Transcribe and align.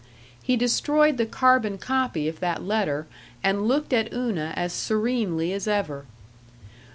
He 0.41 0.57
destroyed 0.57 1.17
the 1.17 1.27
carbon 1.27 1.77
copy 1.77 2.27
of 2.27 2.39
that 2.39 2.63
letter 2.63 3.05
and 3.43 3.67
looked 3.67 3.93
at 3.93 4.11
Una 4.11 4.51
as 4.57 4.73
serenely 4.73 5.53
as 5.53 5.67
ever. 5.67 6.05